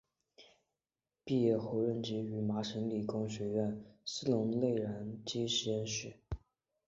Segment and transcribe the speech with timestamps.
[1.23, 6.15] 毕业后任职于麻省理工学院斯龙内燃机实验室。